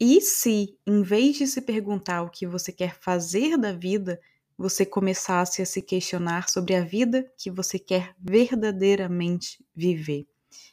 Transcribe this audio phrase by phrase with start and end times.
[0.00, 4.18] E se, em vez de se perguntar o que você quer fazer da vida,
[4.56, 10.26] você começasse a se questionar sobre a vida que você quer verdadeiramente viver?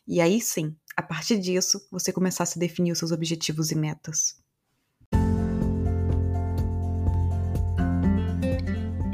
[0.08, 4.41] E aí sim, a partir disso, você começasse a definir os seus objetivos e metas.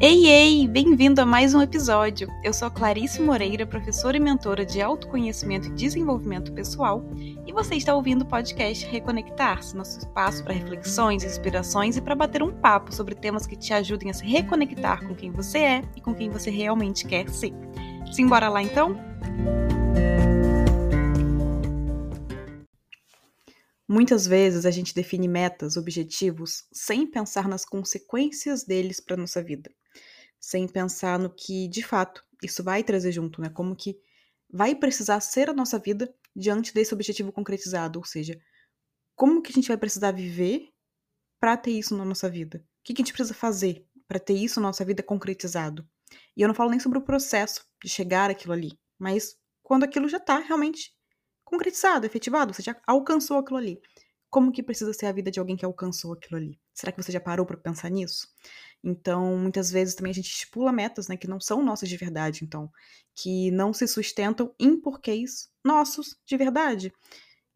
[0.05, 0.67] Ei, ei!
[0.67, 2.27] Bem-vindo a mais um episódio.
[2.43, 7.01] Eu sou Clarice Moreira, professora e mentora de autoconhecimento e desenvolvimento pessoal,
[7.47, 12.43] e você está ouvindo o podcast Reconectar-se, nosso espaço para reflexões, inspirações e para bater
[12.43, 16.01] um papo sobre temas que te ajudem a se reconectar com quem você é e
[16.01, 17.53] com quem você realmente quer ser.
[18.11, 18.99] Simbora lá então?
[23.87, 29.71] Muitas vezes a gente define metas, objetivos, sem pensar nas consequências deles para nossa vida
[30.43, 33.47] sem pensar no que, de fato, isso vai trazer junto, né?
[33.47, 33.97] Como que
[34.51, 38.37] vai precisar ser a nossa vida diante desse objetivo concretizado, ou seja,
[39.15, 40.67] como que a gente vai precisar viver
[41.39, 42.57] para ter isso na nossa vida?
[42.57, 45.87] O que, que a gente precisa fazer para ter isso na nossa vida concretizado?
[46.35, 50.09] E eu não falo nem sobre o processo de chegar aquilo ali, mas quando aquilo
[50.09, 50.91] já está realmente
[51.45, 53.79] concretizado, efetivado, você já alcançou aquilo ali.
[54.29, 56.59] Como que precisa ser a vida de alguém que alcançou aquilo ali?
[56.73, 58.27] Será que você já parou para pensar nisso?
[58.83, 62.43] Então, muitas vezes também a gente estipula metas, né, que não são nossas de verdade,
[62.43, 62.69] então,
[63.15, 66.91] que não se sustentam em porquês nossos de verdade.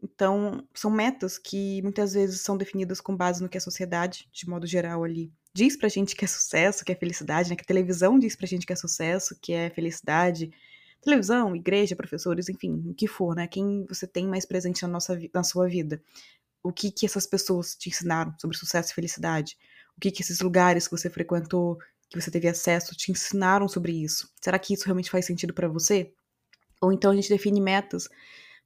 [0.02, 4.48] Então, são metas que muitas vezes são definidas com base no que a sociedade, de
[4.48, 7.66] modo geral ali, diz pra gente que é sucesso, que é felicidade, né, que a
[7.66, 10.52] televisão diz pra gente que é sucesso, que é felicidade,
[11.02, 15.18] televisão, igreja, professores, enfim, o que for, né, quem você tem mais presente na, nossa,
[15.34, 16.02] na sua vida.
[16.64, 19.58] O que que essas pessoas te ensinaram sobre sucesso e felicidade?
[19.98, 21.78] O que, que esses lugares que você frequentou,
[22.10, 24.32] que você teve acesso, te ensinaram sobre isso?
[24.42, 26.14] Será que isso realmente faz sentido para você?
[26.82, 28.08] Ou então a gente define metas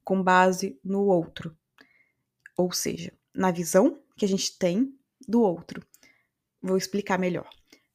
[0.04, 1.56] com base no outro.
[2.56, 4.94] Ou seja, na visão que a gente tem
[5.26, 5.82] do outro.
[6.60, 7.48] Vou explicar melhor.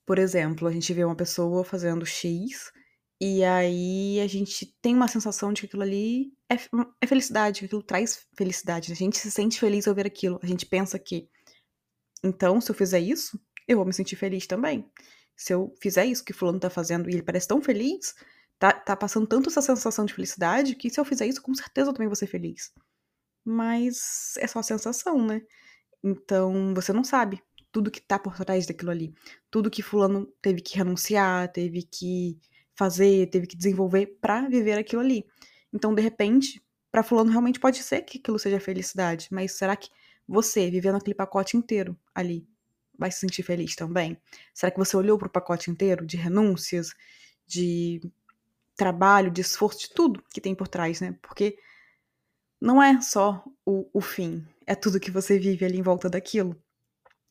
[0.05, 2.71] Por exemplo, a gente vê uma pessoa fazendo X
[3.19, 6.55] e aí a gente tem uma sensação de que aquilo ali é,
[7.01, 8.91] é felicidade, que aquilo traz felicidade.
[8.91, 10.39] A gente se sente feliz ao ver aquilo.
[10.41, 11.29] A gente pensa que
[12.23, 14.89] então, se eu fizer isso, eu vou me sentir feliz também.
[15.35, 18.15] Se eu fizer isso que fulano tá fazendo e ele parece tão feliz,
[18.57, 21.89] tá, tá passando tanto essa sensação de felicidade, que se eu fizer isso, com certeza
[21.89, 22.71] eu também vou ser feliz.
[23.45, 25.41] Mas é só sensação, né?
[26.03, 27.41] Então, você não sabe
[27.71, 29.13] tudo que tá por trás daquilo ali.
[29.51, 32.39] Tudo que fulano teve que renunciar, teve que
[32.75, 35.25] fazer, teve que desenvolver para viver aquilo ali.
[35.73, 36.61] Então, de repente,
[36.91, 39.89] para fulano realmente pode ser que aquilo seja felicidade, mas será que
[40.27, 42.47] você, vivendo aquele pacote inteiro ali,
[42.97, 44.17] vai se sentir feliz também?
[44.53, 46.93] Será que você olhou para o pacote inteiro de renúncias,
[47.45, 48.01] de
[48.75, 51.17] trabalho, de esforço, de tudo que tem por trás, né?
[51.21, 51.57] Porque
[52.59, 56.55] não é só o, o fim, é tudo que você vive ali em volta daquilo.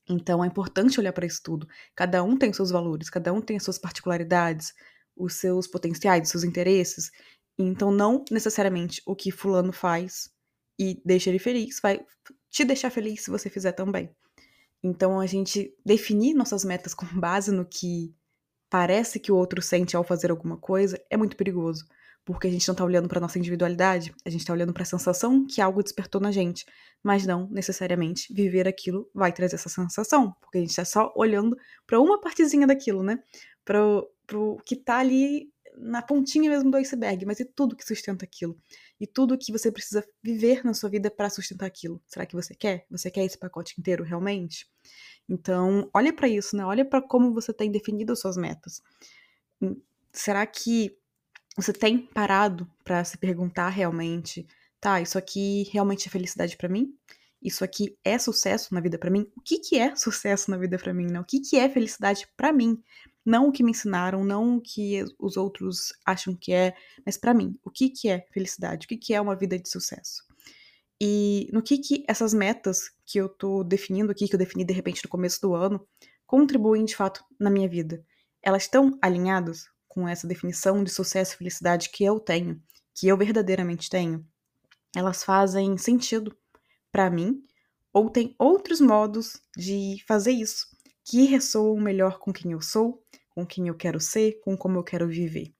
[0.09, 1.69] Então é importante olhar para isso tudo.
[1.95, 4.73] Cada um tem seus valores, cada um tem as suas particularidades,
[5.17, 7.11] os seus potenciais, os seus interesses.
[7.59, 10.31] Então não necessariamente o que fulano faz
[10.78, 12.05] e deixa ele feliz vai
[12.51, 14.11] te deixar feliz se você fizer também.
[14.83, 18.15] Então, a gente definir nossas metas com base no que
[18.71, 21.87] parece que o outro sente ao fazer alguma coisa é muito perigoso,
[22.25, 24.87] porque a gente não tá olhando para nossa individualidade, a gente tá olhando para a
[24.87, 26.67] sensação que algo despertou na gente,
[27.03, 31.57] mas não necessariamente viver aquilo vai trazer essa sensação, porque a gente tá só olhando
[31.87, 33.19] para uma partezinha daquilo, né?
[33.65, 33.81] Para
[34.34, 38.56] o que tá ali na pontinha mesmo do iceberg, mas e tudo que sustenta aquilo?
[39.00, 42.03] E tudo que você precisa viver na sua vida para sustentar aquilo?
[42.06, 42.87] Será que você quer?
[42.91, 44.66] Você quer esse pacote inteiro realmente?
[45.28, 46.65] Então, olha para isso, né?
[46.65, 48.82] Olha para como você tem definido as suas metas.
[49.60, 49.81] Hum,
[50.12, 50.97] será que
[51.56, 54.47] você tem parado para se perguntar realmente,
[54.81, 56.94] tá, isso aqui realmente é felicidade para mim?
[57.42, 59.31] Isso aqui é sucesso na vida para mim?
[59.36, 61.20] O que que é sucesso na vida para mim, né?
[61.20, 62.82] O que que é felicidade para mim?
[63.26, 67.34] Não o que me ensinaram, não o que os outros acham que é, mas para
[67.34, 68.87] mim, o que, que é felicidade?
[68.87, 70.22] O que, que é uma vida de sucesso?
[71.00, 74.72] E no que, que essas metas que eu tô definindo aqui, que eu defini de
[74.72, 75.84] repente no começo do ano,
[76.24, 78.01] contribuem de fato na minha vida?
[78.41, 82.62] Elas estão alinhadas com essa definição de sucesso e felicidade que eu tenho,
[82.95, 84.24] que eu verdadeiramente tenho?
[84.95, 86.36] Elas fazem sentido
[86.92, 87.42] para mim?
[87.92, 93.03] Ou tem outros modos de fazer isso que ressoam melhor com quem eu sou,
[93.36, 95.54] com quem eu quero ser, com como eu quero viver.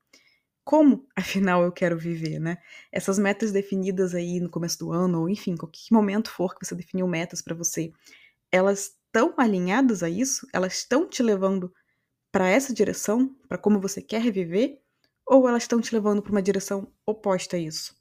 [0.65, 2.57] Como, afinal, eu quero viver, né?
[2.91, 6.75] Essas metas definidas aí no começo do ano, ou enfim, qualquer momento for que você
[6.75, 7.93] definiu metas para você,
[8.51, 10.49] elas estão alinhadas a isso?
[10.55, 11.71] Elas estão te levando
[12.33, 14.81] para essa direção, para como você quer viver,
[15.27, 17.95] ou elas estão te levando para uma direção oposta a isso?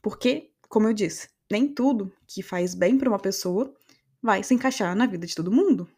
[0.00, 3.74] Porque, como eu disse, nem tudo que faz bem para uma pessoa
[4.22, 5.88] vai se encaixar na vida de todo mundo.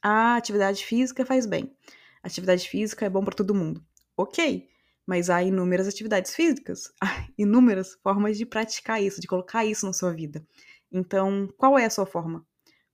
[0.00, 1.76] A atividade física faz bem.
[2.22, 3.84] Atividade física é bom para todo mundo.
[4.16, 4.68] Ok,
[5.06, 9.92] mas há inúmeras atividades físicas, há inúmeras formas de praticar isso, de colocar isso na
[9.92, 10.46] sua vida.
[10.90, 12.46] Então, qual é a sua forma?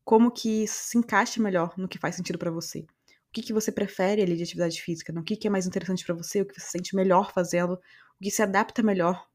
[0.04, 2.80] Como que se encaixa melhor no que faz sentido para você?
[2.80, 5.12] O que, que você prefere ali de atividade física?
[5.12, 6.40] No que, que é mais interessante para você?
[6.40, 7.74] O que você se sente melhor fazendo?
[7.74, 7.78] O
[8.22, 9.26] que se adapta melhor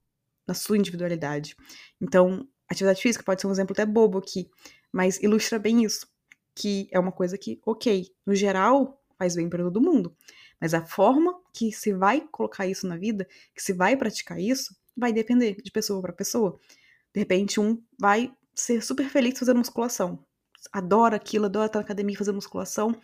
[0.47, 1.55] na sua individualidade?
[2.01, 4.49] Então, atividade física pode ser um exemplo até bobo aqui,
[4.91, 6.07] mas ilustra bem isso,
[6.55, 10.15] que é uma coisa que, ok, no geral faz bem para todo mundo,
[10.59, 14.75] mas a forma que se vai colocar isso na vida, que se vai praticar isso,
[14.95, 16.59] vai depender de pessoa para pessoa.
[17.13, 20.23] De repente, um vai ser super feliz fazendo musculação,
[20.71, 22.95] adora aquilo, adora estar na academia fazer musculação.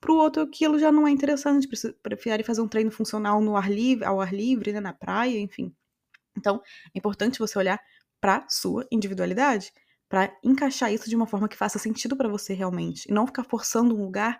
[0.00, 1.68] Para o outro, aquilo já não é interessante,
[2.02, 5.74] prefere fazer um treino funcional no ar livre, ao ar livre, né, na praia, enfim.
[6.36, 6.60] Então,
[6.94, 7.80] é importante você olhar
[8.20, 9.72] para sua individualidade,
[10.08, 13.44] para encaixar isso de uma forma que faça sentido para você realmente, e não ficar
[13.44, 14.38] forçando um lugar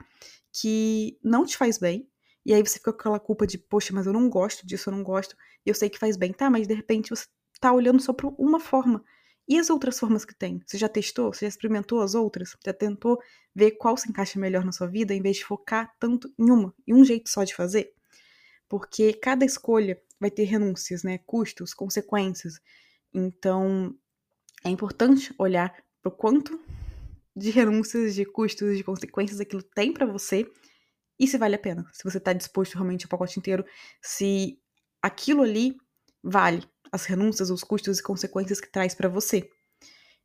[0.52, 2.08] que não te faz bem.
[2.44, 4.94] E aí você fica com aquela culpa de, poxa, mas eu não gosto disso, eu
[4.94, 6.48] não gosto, e eu sei que faz bem, tá?
[6.48, 7.26] Mas de repente você
[7.60, 9.02] tá olhando só para uma forma.
[9.48, 10.60] E as outras formas que tem?
[10.66, 11.32] Você já testou?
[11.32, 12.56] Você já experimentou as outras?
[12.64, 13.18] Já tentou
[13.54, 16.74] ver qual se encaixa melhor na sua vida, em vez de focar tanto em uma,
[16.86, 17.92] e um jeito só de fazer?
[18.68, 21.18] Porque cada escolha vai ter renúncias, né?
[21.26, 22.60] Custos, consequências.
[23.14, 23.94] Então,
[24.66, 26.60] é importante olhar para o quanto
[27.34, 30.50] de renúncias, de custos, de consequências aquilo tem para você
[31.18, 31.86] e se vale a pena.
[31.92, 33.64] Se você está disposto realmente ao pacote inteiro,
[34.02, 34.58] se
[35.00, 35.76] aquilo ali
[36.22, 39.48] vale as renúncias, os custos e consequências que traz para você.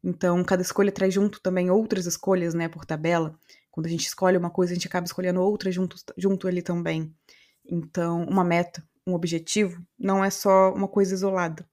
[0.04, 3.38] Então, cada escolha traz junto também outras escolhas, né, por tabela.
[3.70, 7.16] Quando a gente escolhe uma coisa, a gente acaba escolhendo outra junto, junto ali também.
[7.64, 11.68] Então, uma meta, um objetivo, não é só uma coisa isolada,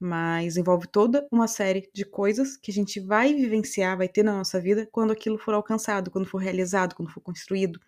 [0.00, 4.32] mas envolve toda uma série de coisas que a gente vai vivenciar, vai ter na
[4.32, 7.78] nossa vida quando aquilo for alcançado, quando for realizado, quando for construído.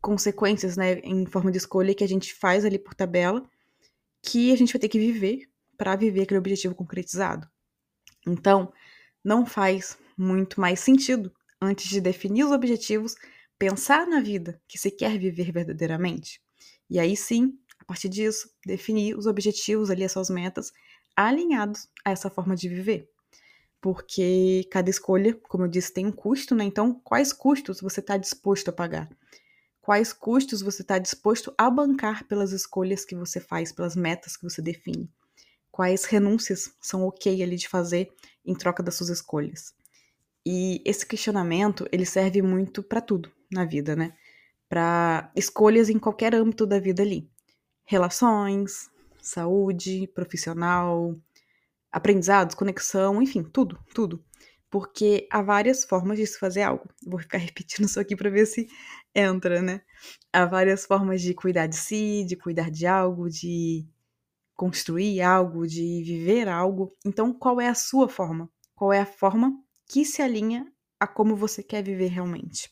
[0.00, 3.48] Consequências, né, em forma de escolha que a gente faz ali por tabela,
[4.20, 5.48] que a gente vai ter que viver
[5.78, 7.48] para viver aquele objetivo concretizado.
[8.26, 8.72] Então,
[9.24, 13.14] não faz muito mais sentido, antes de definir os objetivos,
[13.56, 16.40] pensar na vida que se quer viver verdadeiramente.
[16.90, 20.72] E aí sim, a partir disso, definir os objetivos ali, as suas metas,
[21.16, 23.08] alinhados a essa forma de viver.
[23.80, 26.64] Porque cada escolha, como eu disse, tem um custo, né?
[26.64, 29.10] Então, quais custos você está disposto a pagar?
[29.80, 34.44] Quais custos você está disposto a bancar pelas escolhas que você faz, pelas metas que
[34.44, 35.10] você define?
[35.72, 38.12] quais renúncias são ok ali de fazer
[38.44, 39.74] em troca das suas escolhas.
[40.44, 44.14] E esse questionamento, ele serve muito para tudo na vida, né?
[44.68, 47.28] Para escolhas em qualquer âmbito da vida ali.
[47.84, 48.90] Relações,
[49.22, 51.16] saúde, profissional,
[51.90, 54.24] aprendizados, conexão, enfim, tudo, tudo.
[54.70, 56.88] Porque há várias formas de se fazer algo.
[57.06, 58.66] Vou ficar repetindo isso aqui para ver se
[59.14, 59.82] entra, né?
[60.32, 63.86] Há várias formas de cuidar de si, de cuidar de algo, de
[64.54, 66.96] construir algo, de viver algo.
[67.04, 68.50] Então, qual é a sua forma?
[68.74, 69.52] Qual é a forma
[69.86, 72.70] que se alinha a como você quer viver realmente?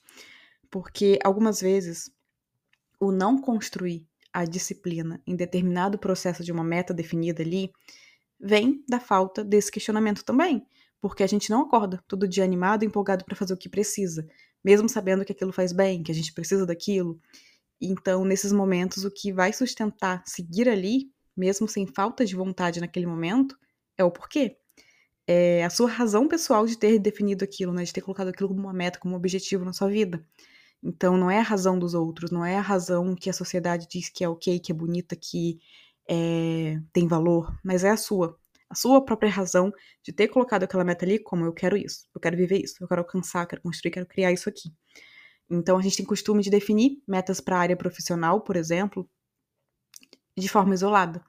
[0.71, 2.11] Porque algumas vezes
[2.99, 7.71] o não construir a disciplina em determinado processo de uma meta definida ali
[8.39, 10.67] vem da falta desse questionamento também,
[11.01, 14.27] porque a gente não acorda todo dia animado, empolgado para fazer o que precisa,
[14.65, 17.21] mesmo sabendo que aquilo faz bem, que a gente precisa daquilo.
[17.81, 21.11] Então, nesses momentos, o que vai sustentar seguir ali
[21.41, 23.57] mesmo sem falta de vontade naquele momento,
[23.97, 24.57] é o porquê.
[25.27, 27.85] É a sua razão pessoal de ter definido aquilo, né?
[27.85, 30.25] De ter colocado aquilo como uma meta, como um objetivo na sua vida.
[30.83, 34.09] Então, não é a razão dos outros, não é a razão que a sociedade diz
[34.09, 35.61] que é ok, que é bonita, que
[36.09, 38.39] é, tem valor, mas é a sua.
[38.69, 39.73] A sua própria razão
[40.03, 42.87] de ter colocado aquela meta ali como eu quero isso, eu quero viver isso, eu
[42.87, 44.73] quero alcançar, quero construir, quero criar isso aqui.
[45.51, 49.09] Então, a gente tem costume de definir metas para a área profissional, por exemplo,
[50.39, 51.23] de forma isolada.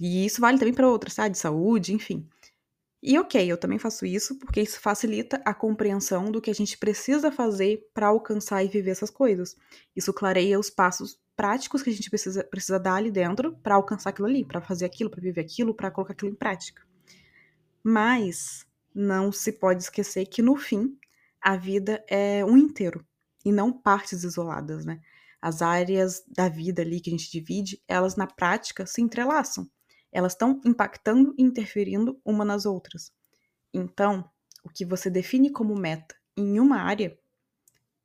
[0.00, 1.28] E isso vale também para outras, tá?
[1.28, 2.28] De saúde, enfim.
[3.08, 6.76] E ok, eu também faço isso porque isso facilita a compreensão do que a gente
[6.76, 9.56] precisa fazer para alcançar e viver essas coisas.
[9.94, 14.10] Isso clareia os passos práticos que a gente precisa, precisa dar ali dentro para alcançar
[14.10, 16.82] aquilo ali, para fazer aquilo, para viver aquilo, para colocar aquilo em prática.
[17.80, 20.98] Mas não se pode esquecer que no fim
[21.40, 23.06] a vida é um inteiro
[23.44, 25.00] e não partes isoladas, né?
[25.40, 29.70] As áreas da vida ali que a gente divide, elas na prática se entrelaçam.
[30.16, 33.12] Elas estão impactando e interferindo uma nas outras.
[33.74, 34.24] Então,
[34.64, 37.18] o que você define como meta em uma área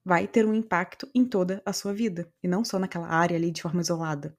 [0.03, 3.51] vai ter um impacto em toda a sua vida, e não só naquela área ali
[3.51, 4.37] de forma isolada.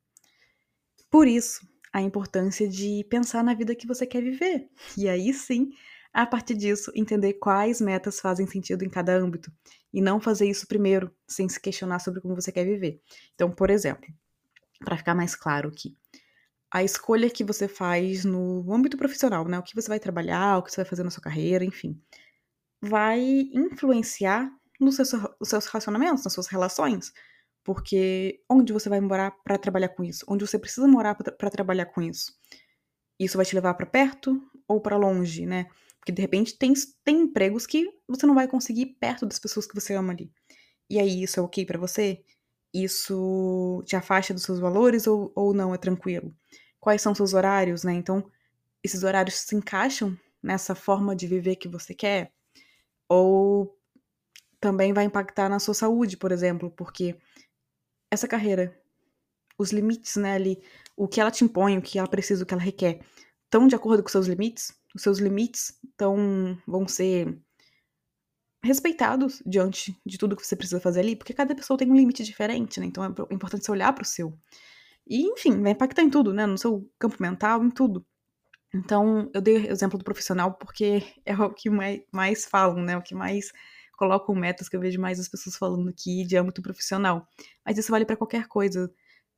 [1.10, 4.68] Por isso, a importância de pensar na vida que você quer viver.
[4.96, 5.70] E aí sim,
[6.14, 9.50] A partir disso, entender quais metas fazem sentido em cada âmbito
[9.92, 13.00] e não fazer isso primeiro, sem se questionar sobre como você quer viver.
[13.34, 14.06] Então, por exemplo,
[14.84, 15.96] para ficar mais claro aqui,
[16.72, 19.58] a escolha que você faz no âmbito profissional, né?
[19.58, 22.00] O que você vai trabalhar, o que você vai fazer na sua carreira, enfim,
[22.80, 23.20] vai
[23.52, 24.50] influenciar
[24.80, 27.12] nos seus, nos seus relacionamentos, nas suas relações.
[27.62, 30.24] Porque onde você vai morar para trabalhar com isso?
[30.28, 32.32] Onde você precisa morar para trabalhar com isso?
[33.20, 35.66] Isso vai te levar para perto ou para longe, né?
[35.98, 36.72] Porque de repente tem,
[37.04, 40.32] tem empregos que você não vai conseguir perto das pessoas que você ama ali.
[40.90, 42.24] E aí, isso é ok para você?
[42.74, 45.74] Isso te afasta dos seus valores ou, ou não?
[45.74, 46.34] É tranquilo?
[46.82, 47.92] Quais são seus horários, né?
[47.92, 48.28] Então,
[48.82, 52.32] esses horários se encaixam nessa forma de viver que você quer?
[53.08, 53.78] Ou
[54.60, 57.16] também vai impactar na sua saúde, por exemplo, porque
[58.10, 58.76] essa carreira,
[59.56, 60.60] os limites, né, ali,
[60.96, 63.00] o que ela te impõe, o que ela precisa, o que ela requer,
[63.44, 64.74] estão de acordo com seus limites?
[64.92, 67.40] Os seus limites tão, vão ser
[68.64, 72.24] respeitados diante de tudo que você precisa fazer ali, porque cada pessoa tem um limite
[72.24, 72.86] diferente, né?
[72.86, 74.36] Então é importante você olhar para o seu.
[75.06, 76.46] E, enfim, vai impactar em tudo, né?
[76.46, 78.06] No seu campo mental, em tudo.
[78.74, 82.96] Então, eu dei o exemplo do profissional porque é o que mais, mais falam, né?
[82.96, 83.52] O que mais
[83.96, 87.26] colocam metas que eu vejo mais as pessoas falando aqui de âmbito profissional.
[87.64, 88.92] Mas isso vale para qualquer coisa.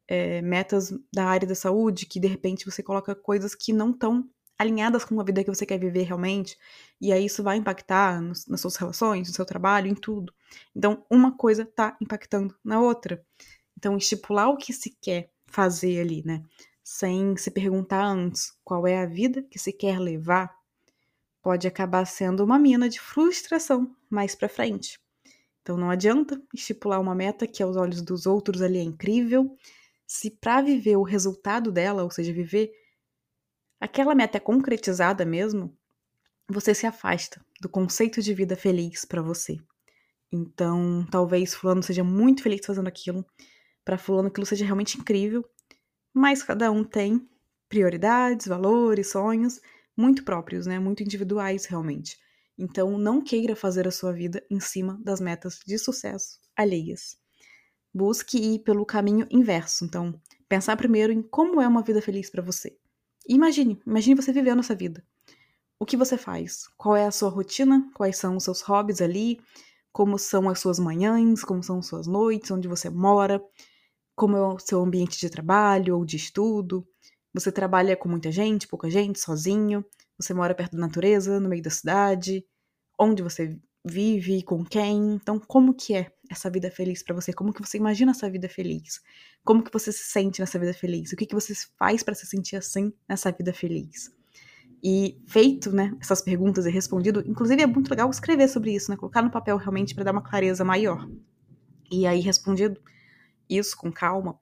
[0.07, 4.29] É, metas da área da saúde, que de repente você coloca coisas que não estão
[4.59, 6.57] alinhadas com a vida que você quer viver realmente,
[7.01, 10.33] e aí isso vai impactar nos, nas suas relações, no seu trabalho, em tudo.
[10.75, 13.25] Então, uma coisa tá impactando na outra.
[13.77, 16.43] Então, estipular o que se quer fazer ali, né?
[16.83, 20.55] Sem se perguntar antes qual é a vida que se quer levar,
[21.41, 24.99] pode acabar sendo uma mina de frustração mais para frente.
[25.63, 29.57] Então não adianta estipular uma meta que aos olhos dos outros ali é incrível,
[30.07, 32.73] se para viver o resultado dela, ou seja, viver
[33.81, 35.75] aquela meta é concretizada mesmo,
[36.49, 39.57] você se afasta do conceito de vida feliz para você.
[40.31, 43.25] Então, talvez fulano seja muito feliz fazendo aquilo,
[43.85, 45.45] para fulano aquilo seja realmente incrível,
[46.13, 47.29] mas cada um tem
[47.69, 49.61] prioridades, valores, sonhos
[49.97, 50.79] muito próprios, né?
[50.79, 52.19] Muito individuais realmente.
[52.57, 57.17] Então, não queira fazer a sua vida em cima das metas de sucesso alheias.
[57.93, 59.85] Busque ir pelo caminho inverso.
[59.85, 62.77] Então, pensar primeiro em como é uma vida feliz para você.
[63.29, 65.05] Imagine, imagine você vivendo essa vida.
[65.79, 66.69] O que você faz?
[66.77, 67.91] Qual é a sua rotina?
[67.95, 69.41] Quais são os seus hobbies ali?
[69.93, 71.43] Como são as suas manhãs?
[71.43, 72.51] Como são as suas noites?
[72.51, 73.43] Onde você mora?
[74.15, 76.87] Como é o seu ambiente de trabalho ou de estudo?
[77.33, 79.85] Você trabalha com muita gente, pouca gente, sozinho?
[80.19, 82.47] Você mora perto da natureza, no meio da cidade?
[82.99, 85.15] Onde você vive, com quem?
[85.15, 87.33] Então, como que é essa vida feliz para você?
[87.33, 89.01] Como que você imagina essa vida feliz?
[89.45, 91.13] Como que você se sente nessa vida feliz?
[91.13, 94.11] O que que você faz para se sentir assim nessa vida feliz?
[94.83, 98.97] E feito, né, essas perguntas e respondido, inclusive é muito legal escrever sobre isso, né,
[98.97, 101.09] colocar no papel realmente para dar uma clareza maior.
[101.91, 102.81] E aí respondido
[103.57, 104.39] isso com calma,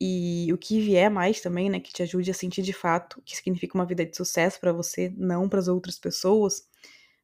[0.00, 3.22] e o que vier mais também, né, que te ajude a sentir de fato o
[3.22, 6.66] que significa uma vida de sucesso para você, não para as outras pessoas,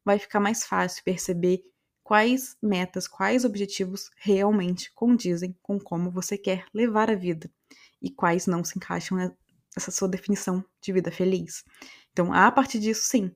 [0.05, 1.63] vai ficar mais fácil perceber
[2.03, 7.51] quais metas, quais objetivos realmente condizem com como você quer levar a vida
[8.01, 11.65] e quais não se encaixam nessa sua definição de vida feliz.
[12.13, 13.35] Então, a partir disso, sim,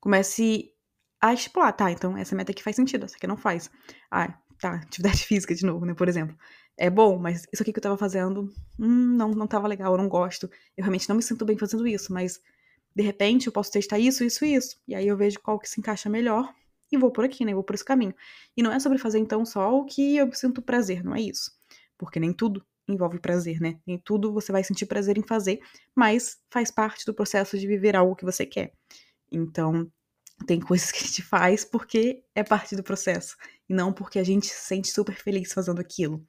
[0.00, 0.70] comece
[1.20, 1.90] a estipular, tá?
[1.90, 3.70] Então, essa meta aqui faz sentido, essa aqui não faz.
[4.10, 6.36] Ah, tá, atividade física de novo, né, por exemplo
[6.80, 9.98] é bom, mas isso aqui que eu tava fazendo, hum, não, não tava legal, eu
[9.98, 10.50] não gosto.
[10.74, 12.40] Eu realmente não me sinto bem fazendo isso, mas
[12.96, 14.80] de repente eu posso testar isso, isso e isso.
[14.88, 16.50] E aí eu vejo qual que se encaixa melhor
[16.90, 17.52] e vou por aqui, né?
[17.52, 18.14] Vou por esse caminho.
[18.56, 21.52] E não é sobre fazer então só o que eu sinto prazer, não é isso.
[21.98, 23.78] Porque nem tudo envolve prazer, né?
[23.86, 25.60] Nem tudo você vai sentir prazer em fazer,
[25.94, 28.72] mas faz parte do processo de viver algo que você quer.
[29.30, 29.86] Então,
[30.46, 33.36] tem coisas que a gente faz porque é parte do processo
[33.68, 36.24] e não porque a gente se sente super feliz fazendo aquilo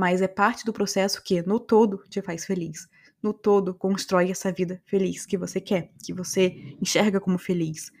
[0.00, 2.88] mas é parte do processo que, no todo, te faz feliz.
[3.22, 7.92] No todo, constrói essa vida feliz que você quer, que você enxerga como feliz.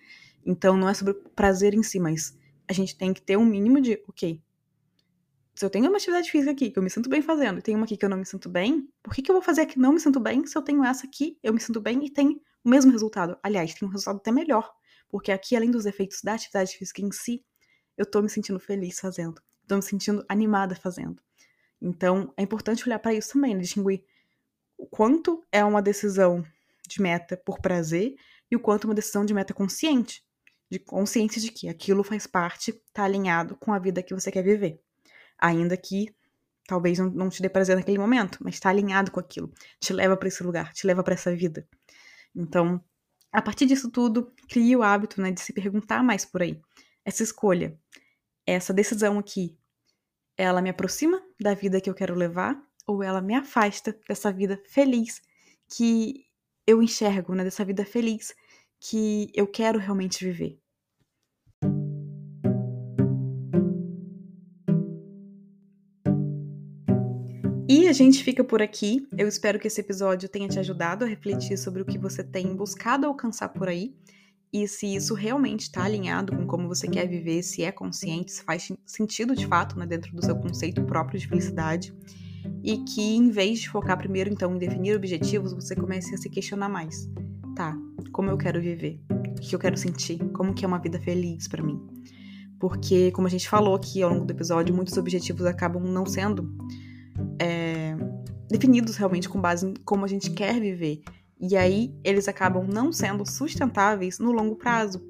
[0.44, 2.34] Então, não é sobre prazer em si, mas
[2.66, 4.40] a gente tem que ter um mínimo de, ok,
[5.54, 7.74] se eu tenho uma atividade física aqui que eu me sinto bem fazendo e tem
[7.74, 9.66] uma aqui que eu não me sinto bem, por que, que eu vou fazer a
[9.66, 12.08] que não me sinto bem se eu tenho essa aqui, eu me sinto bem e
[12.08, 13.36] tem o mesmo resultado?
[13.42, 14.72] Aliás, tem um resultado até melhor,
[15.10, 17.44] porque aqui, além dos efeitos da atividade física em si,
[17.96, 21.20] eu tô me sentindo feliz fazendo, tô me sentindo animada fazendo.
[21.80, 23.60] Então, é importante olhar para isso também, né?
[23.60, 24.04] distinguir
[24.80, 26.42] o quanto é uma decisão
[26.88, 28.14] de meta por prazer
[28.50, 30.24] e o quanto é uma decisão de meta consciente,
[30.70, 34.42] de consciência de que aquilo faz parte, está alinhado com a vida que você quer
[34.42, 34.80] viver.
[35.38, 36.14] Ainda que
[36.66, 40.16] talvez não, não te dê prazer naquele momento, mas está alinhado com aquilo, te leva
[40.16, 41.66] para esse lugar, te leva para essa vida.
[42.34, 42.82] Então,
[43.32, 46.60] A partir disso tudo, crie o hábito né, de se perguntar mais por aí.
[47.04, 47.78] Essa escolha,
[48.46, 49.56] essa decisão aqui,
[50.36, 54.60] ela me aproxima da vida que eu quero levar ou ela me afasta dessa vida
[54.66, 55.22] feliz
[55.68, 56.26] que
[56.66, 58.34] eu enxergo, né, dessa vida feliz
[58.80, 60.59] que eu quero realmente viver.
[67.72, 69.06] E a gente fica por aqui.
[69.16, 72.52] Eu espero que esse episódio tenha te ajudado a refletir sobre o que você tem
[72.52, 73.94] buscado alcançar por aí
[74.52, 78.42] e se isso realmente está alinhado com como você quer viver, se é consciente, se
[78.42, 81.94] faz sentido de fato né, dentro do seu conceito próprio de felicidade.
[82.60, 86.28] E que em vez de focar primeiro então em definir objetivos, você comece a se
[86.28, 87.08] questionar mais.
[87.54, 87.78] Tá,
[88.10, 89.00] como eu quero viver?
[89.08, 90.18] O que eu quero sentir?
[90.32, 91.80] Como que é uma vida feliz para mim?
[92.58, 96.52] Porque, como a gente falou aqui ao longo do episódio, muitos objetivos acabam não sendo
[97.40, 97.96] é,
[98.48, 101.00] definidos realmente com base em como a gente quer viver.
[101.40, 105.02] E aí eles acabam não sendo sustentáveis no longo prazo,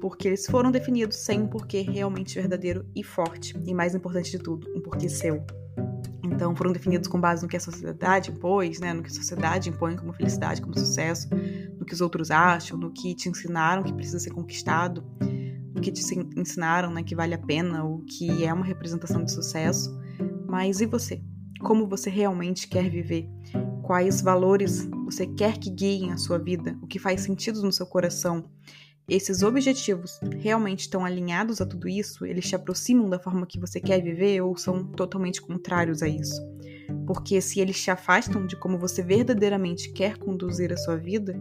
[0.00, 4.38] porque eles foram definidos sem um porquê realmente verdadeiro e forte, e mais importante de
[4.38, 5.44] tudo, um porquê seu.
[6.22, 9.68] Então foram definidos com base no que a sociedade impôs, né, no que a sociedade
[9.68, 11.28] impõe como felicidade, como sucesso,
[11.78, 15.04] no que os outros acham, no que te ensinaram que precisa ser conquistado,
[15.74, 16.02] no que te
[16.34, 19.94] ensinaram né, que vale a pena, o que é uma representação de sucesso.
[20.48, 21.22] Mas e você?
[21.60, 23.28] Como você realmente quer viver,
[23.82, 27.86] quais valores você quer que guiem a sua vida, o que faz sentido no seu
[27.86, 28.50] coração.
[29.08, 32.24] Esses objetivos realmente estão alinhados a tudo isso?
[32.24, 36.40] Eles te aproximam da forma que você quer viver ou são totalmente contrários a isso?
[37.06, 41.38] Porque se eles te afastam de como você verdadeiramente quer conduzir a sua vida,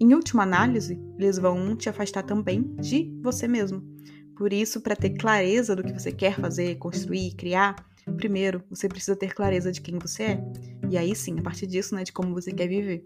[0.00, 3.82] em última análise, eles vão te afastar também de você mesmo.
[4.36, 7.74] Por isso, para ter clareza do que você quer fazer, construir, criar,
[8.16, 10.44] Primeiro, você precisa ter clareza de quem você é.
[10.90, 13.04] E aí sim, a partir disso, né, de como você quer viver.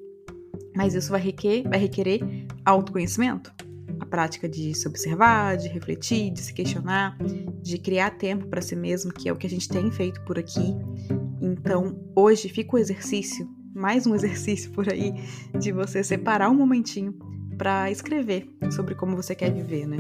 [0.75, 2.21] Mas isso vai requerer, vai requerer
[2.65, 3.53] autoconhecimento.
[4.01, 7.17] A prática de se observar, de refletir, de se questionar,
[7.63, 10.39] de criar tempo para si mesmo, que é o que a gente tem feito por
[10.39, 10.75] aqui.
[11.41, 15.15] Então, hoje fica o exercício, mais um exercício por aí,
[15.59, 17.15] de você separar um momentinho
[17.57, 19.99] para escrever sobre como você quer viver, né?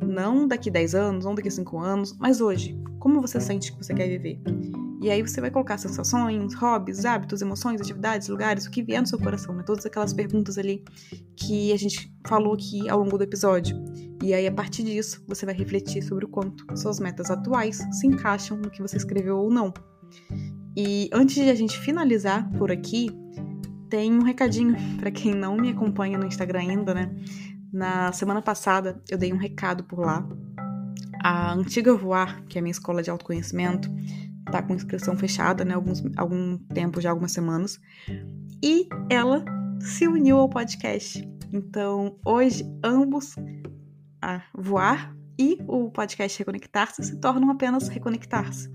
[0.00, 2.78] Não daqui 10 anos, não daqui 5 anos, mas hoje.
[3.00, 4.38] Como você sente que você quer viver?
[5.02, 9.06] E aí você vai colocar sensações, hobbies, hábitos, emoções, atividades, lugares, o que vier no
[9.06, 9.62] seu coração, né?
[9.64, 10.84] Todas aquelas perguntas ali
[11.34, 13.82] que a gente falou aqui ao longo do episódio.
[14.22, 18.06] E aí, a partir disso, você vai refletir sobre o quanto suas metas atuais se
[18.06, 19.72] encaixam no que você escreveu ou não.
[20.76, 23.08] E antes de a gente finalizar por aqui,
[23.88, 27.10] tem um recadinho para quem não me acompanha no Instagram ainda, né?
[27.72, 30.28] Na semana passada eu dei um recado por lá.
[31.22, 33.90] A antiga Voar, que é a minha escola de autoconhecimento,
[34.50, 35.74] tá com inscrição fechada, né?
[35.74, 37.78] Alguns, algum tempo, já algumas semanas.
[38.62, 39.44] E ela
[39.80, 41.28] se uniu ao podcast.
[41.52, 43.36] Então, hoje, ambos,
[44.22, 48.70] a Voar e o podcast Reconectar-se, se tornam apenas Reconectar-se.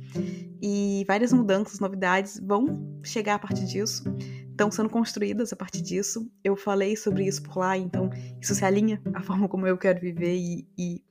[0.61, 4.03] E várias mudanças, novidades vão chegar a partir disso
[4.55, 6.31] estão sendo construídas a partir disso.
[6.43, 8.09] Eu falei sobre isso por lá, então
[8.41, 11.03] isso se alinha à forma como eu quero viver e, e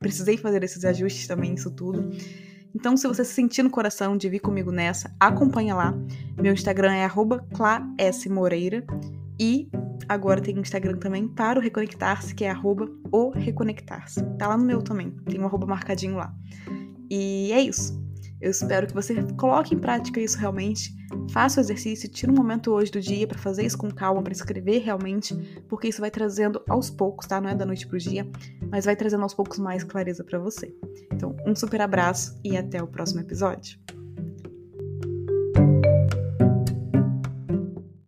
[0.00, 2.10] precisei fazer esses ajustes também, isso tudo.
[2.74, 5.94] Então, se você se sentir no coração de vir comigo nessa, acompanha lá.
[6.40, 7.08] Meu Instagram é
[7.54, 8.84] @clasmoreira
[9.38, 9.68] e
[10.08, 14.24] agora tem Instagram também para o Reconectar-se, que é arroba o Reconectar-se.
[14.38, 16.32] Tá lá no meu também, tem um arroba marcadinho lá.
[17.10, 18.00] E é isso.
[18.40, 20.94] Eu espero que você coloque em prática isso realmente.
[21.30, 24.32] Faça o exercício, tire um momento hoje do dia para fazer isso com calma, para
[24.32, 25.34] escrever realmente,
[25.68, 27.40] porque isso vai trazendo aos poucos, tá?
[27.40, 28.26] Não é da noite pro dia,
[28.70, 30.74] mas vai trazendo aos poucos mais clareza para você.
[31.12, 33.78] Então, um super abraço e até o próximo episódio.